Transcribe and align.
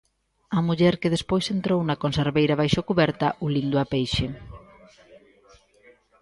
A 0.57 0.59
muller 0.67 0.95
que 1.01 1.13
despois 1.15 1.45
entrou 1.55 1.79
na 1.83 1.99
conserveira 2.03 2.59
baixo 2.61 2.85
cuberta, 2.89 3.27
ulindo 3.47 3.77
a 3.83 3.85
peixe. 3.93 4.27